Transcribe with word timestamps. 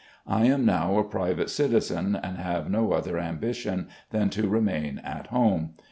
I 0.25 0.45
am 0.45 0.65
now 0.65 0.97
a 0.97 1.03
private 1.03 1.51
citizen, 1.51 2.15
and 2.15 2.39
have 2.39 2.71
no 2.71 2.93
other 2.93 3.19
ambition 3.19 3.87
than 4.09 4.31
to 4.31 4.49
remain 4.49 4.97
at 5.03 5.27
home. 5.27 5.75